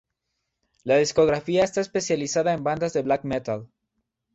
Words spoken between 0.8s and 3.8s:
La discográfica está especializada en bandas de black metal.